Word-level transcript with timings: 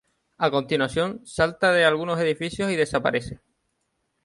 A 0.45 0.49
continuación, 0.49 1.21
salta 1.27 1.71
de 1.73 1.85
algunos 1.85 2.19
edificios 2.19 2.71
y 2.71 2.75
desaparece. 2.75 3.39